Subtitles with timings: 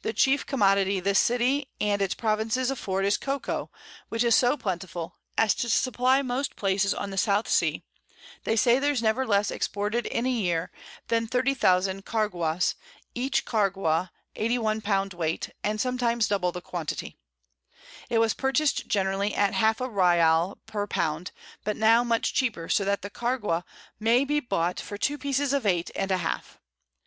[0.00, 3.70] The chief Commodity this City and its Province afford is Cocoa,
[4.08, 7.84] which is so plentiful, as to supply most Places on the South Sea;
[8.44, 10.70] they say there's never less exported in a Year
[11.08, 12.74] than 30000 Cargaus,
[13.14, 17.18] each Cargau 81 Pound Weight, and sometimes double the Quantity:
[18.08, 21.32] It was purchas'd generally at half a Ryal per Pound,
[21.64, 23.64] but now much cheaper, so that the Cargau
[23.98, 26.58] may be bought for 2 Pieces of Eight and a half.